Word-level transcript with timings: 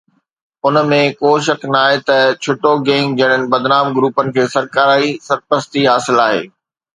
ان 0.67 0.77
۾ 0.93 0.97
ڪو 1.19 1.29
شڪ 1.47 1.59
ناهي 1.75 1.99
ته 2.07 2.17
ڇٽو 2.43 2.71
گينگ 2.87 3.07
جهڙن 3.19 3.43
بدنام 3.53 3.87
گروپن 3.99 4.25
کي 4.39 4.43
سرڪاري 4.57 5.09
سرپرستي 5.27 5.81
حاصل 5.91 6.17
آهي 6.27 6.43